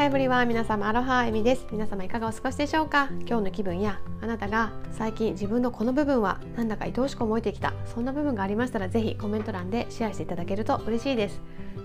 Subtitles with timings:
[0.00, 1.66] ハエブリは皆様アロハエミです。
[1.70, 11.42] 皆様いかがお過ごしでしょうか今日の気分やあなたが最近自分のこの部分はなんだか愛おしく思えてきたそんな部分がありましたらぜひコメント欄でシェアしていただけると嬉しいです。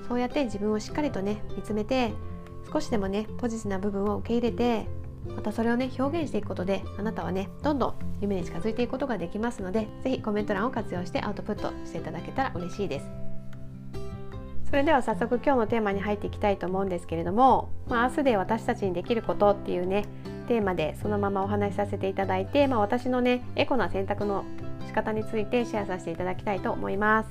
[0.07, 2.13] そうやって自分をしっかりとね見つめて
[2.71, 4.87] 少しでもねポジティブな部分を受け入れて
[5.35, 9.61] またそれをね表現していくことであなたはねどんどん夢に近づいていくことができます。
[9.61, 13.24] のでぜひコメント欄を活用してアウトプットしていただけたら嬉しいです。
[14.75, 20.03] それでは早速今日のテーマに入っていきたいと思うんですけれども、まあ、明日で私たちにできることっていうね
[20.49, 24.43] テーマでそのままお話しさせていただいて、まあ、私のねエコな選択の
[24.85, 27.29] 仕方についてシェアさせていただきたいと思います。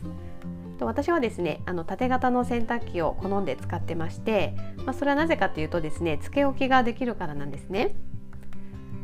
[0.79, 4.55] と私はですねあの縦型の洗濯機を好んで使ってまして、
[4.87, 7.95] まあ、それはなぜかというとですねつけ置きができるからなんですね。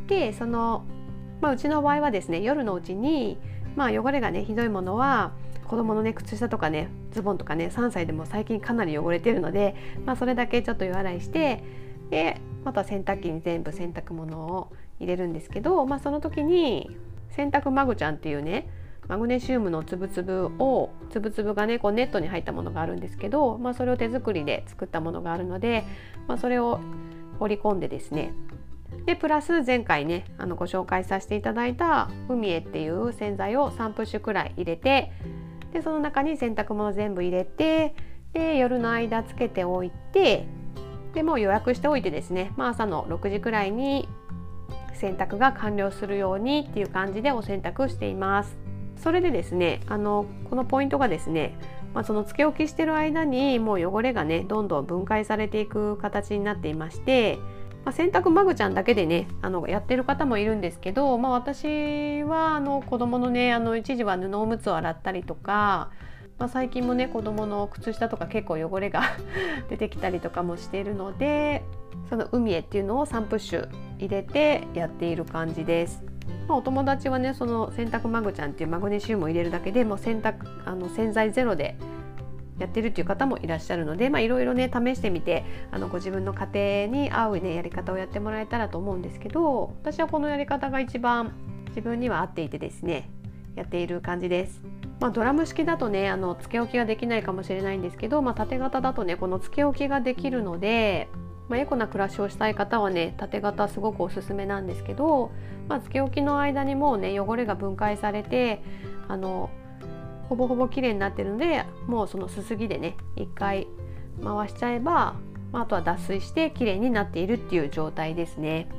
[0.07, 0.87] でその、
[1.41, 3.37] まあ、うちの場合はですね夜のうちに、
[3.75, 5.31] まあ、汚れがねひどいものは
[5.71, 9.73] 子供のね靴下とかねズボンとかね3歳でも最近かなり汚れてるので、
[10.05, 11.63] まあ、それだけちょっと湯洗いして
[12.09, 16.91] でまた洗濯機に全部洗濯物を入れるんですけど、まあ、その時に
[17.29, 18.67] 洗濯マグちゃんっていうね
[19.07, 25.85] マグネシウムのつぶつぶをつぶつぶがねこうネットに入ったものがあるんですけど、まあ、それを手作りで作ったものがあるので、
[26.27, 26.81] まあ、それを
[27.39, 28.33] 放り込んでですね。
[29.05, 35.13] でプラス前回ねあのご紹介させていただいた海へっていう洗剤を3プッシュくらい入れて
[35.73, 37.95] でその中に洗濯物全部入れて
[38.33, 40.45] で夜の間つけておいて
[41.13, 44.07] でもう予約しておいてですね、まあ、朝の6時くらいに
[44.93, 48.55] 洗濯が完了するようにっていう感じでお洗濯しています。
[48.97, 51.57] それでですねあのこのポイントがですね、
[51.93, 57.39] まあ、そのつけ置きしてる間にもう汚れがねどんどん分解されていく形になっていまして
[57.83, 65.91] まあ、洗濯マグちゃんだけでねあのやってる方もいるんですけど、まあ、私はあの子供のねあの一時は布おむつを洗ったりとか、
[66.37, 69.01] まあ、最近もね子供の靴下とか結構汚れが
[69.69, 71.63] 出てきたりとかもしているので
[72.09, 76.03] その海へっていうのを3プッシュ入れてやっている感じです。
[76.47, 81.77] まあ、お友達はねその洗濯マグちゃんっていうマグネシウムを入れるだけでもう洗濯あの洗剤ゼロで
[82.61, 91.33] やってるっていう方もいらっしゃるのでいろいろね試してみてあのご自分の家庭に合う、ね、やり方をやってもらえたらと思うんですけど私はこのやり方が一番
[91.69, 93.09] 自分には合っていてですね
[93.55, 94.61] やっている感じです。
[95.01, 101.09] まあ、ドラム式だとねあのつけ置きができないかもしれないんですけど、まあ、縦型だとねこのつけ置きができるので、
[101.49, 105.31] まあ、エコな暮らしをしたい方はね縦型すごくおすすめなんですけど、
[105.67, 108.61] まあ、つけ置きの間にもうね汚れが分解されて
[109.07, 109.49] あの
[110.31, 113.67] ほぼほぼ綺麗になってるのでもうそのすすぎでね一回
[114.23, 115.15] 回しちゃえば
[115.51, 118.69] まあとは脱水して綺麗になっているっていう状態ですね。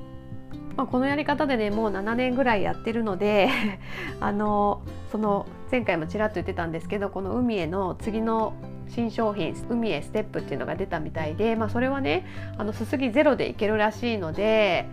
[0.76, 3.50] まあ、このやり方でねもう7年ぐらいやってるので
[4.20, 4.80] あの
[5.10, 8.54] その前回もちらっと言ってたんですけどこの海への次の
[8.88, 12.24] 新商品海へステップっていうのが出たみたいで、まあ、それはね
[12.56, 14.86] あのすすぎゼロでいけるらしいので、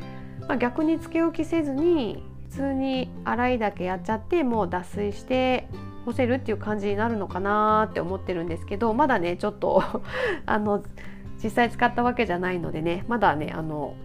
[0.49, 5.69] まあ、逆につけ置きせずに普通に洗いだけやっちゃってもう脱水して
[6.09, 9.83] 干せるっていう感じになるのかなって思ってるんですけどまだねちょっと
[10.45, 10.83] あの
[11.41, 13.95] 実際使ったわけじゃないのでねまだねあの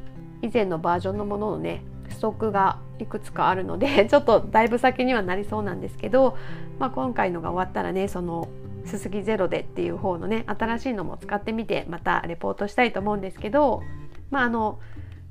[0.43, 6.37] 以前のバージョンのもののねストックがいくつかあるので ちょっとだいぶ先にはなりそうなんですけど、
[6.79, 8.49] まあ、今回のが終わったらねその
[8.85, 13.83] すすぎゼロでっていう方のね新しいのも使ってみてまたレポートしたいと思うんですけど
[14.31, 14.79] まああの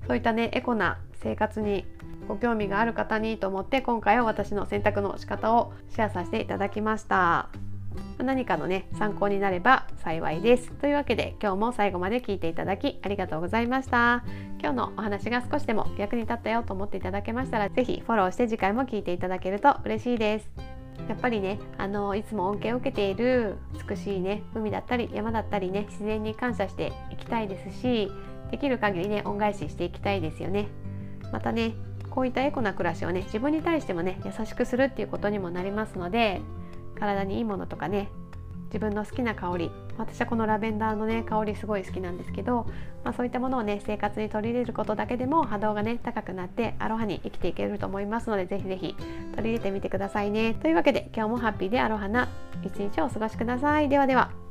[0.08, 1.86] そういったねエコな生活に
[2.28, 7.50] ご興味がある方にと思って今回は私の選択の仕方をシェアさせていただきました。
[8.18, 10.72] 何かのね参考になれば幸いです。
[10.72, 14.24] というわけで今日も最後まで聞いていただきありがとうございました。
[14.60, 20.50] 今日のお話が少しでも役に立ったよと思っていただけましたら是非フォローして次回も聞いていただけると嬉しいです。
[21.10, 23.58] やっぱりねあのいつも恩恵を受けている
[23.90, 28.10] 美しいね海だったり山だったりね自然に感謝していきたいですし
[28.52, 30.68] できる限りね恩返ししていきたいですよね。
[31.32, 31.74] またね
[32.14, 36.42] こういったエコな暮らしをね自分に対してもね優しくするっていうことにもなりますので
[36.96, 38.10] 体にいいものとかね
[38.66, 42.68] 自分の好きな香り私はこのラベンダーのね香りすごい好きなんですけど、
[43.04, 48.96] まあ、そういったものをね生活に取り入れることだけでも波動がね高くなってアロハに生きていけると思いますのでぜひぜひ
[49.36, 50.56] 取り入れてみてくださいね。
[50.56, 52.28] というわけで今日もハッピーでアロハな
[52.64, 53.90] 一日をお過ごしください。
[53.90, 54.43] ではでは。